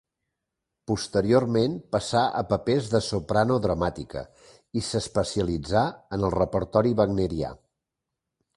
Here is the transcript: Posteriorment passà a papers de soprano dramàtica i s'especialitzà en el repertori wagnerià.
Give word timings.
Posteriorment 0.91 1.75
passà 1.95 2.23
a 2.39 2.41
papers 2.53 2.87
de 2.95 3.01
soprano 3.09 3.57
dramàtica 3.67 4.25
i 4.81 4.85
s'especialitzà 4.89 5.87
en 6.19 6.29
el 6.29 6.37
repertori 6.39 6.99
wagnerià. 7.03 7.55